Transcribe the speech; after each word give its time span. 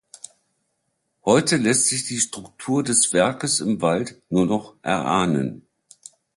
Heute 1.25 1.57
lässt 1.57 1.85
sich 1.85 2.05
die 2.07 2.19
Struktur 2.19 2.81
des 2.81 3.13
Werkes 3.13 3.59
im 3.59 3.83
Wald 3.83 4.19
nur 4.31 4.47
noch 4.47 4.73
erahnen. 4.81 5.67